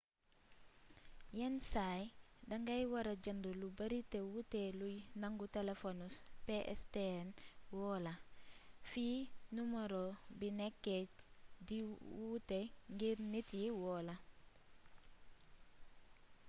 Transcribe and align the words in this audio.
yénn 1.37 1.55
say 1.71 2.01
dangay 2.49 2.83
wara 2.93 3.13
jeend 3.23 3.43
lu 3.59 3.67
beeri 3.77 3.99
lu 4.13 4.19
wuté 4.33 4.61
luy 4.79 4.97
nangu 5.21 5.45
téléfonu 5.55 6.05
pstn 6.45 7.27
woola 7.77 8.13
fi 8.89 9.07
numaro 9.55 10.03
bi 10.39 10.47
nékké 10.59 10.97
di 11.67 11.77
wuuté 12.19 12.59
ngir 12.95 13.17
nit 13.31 13.47
yi 13.61 13.67
woola 13.81 14.15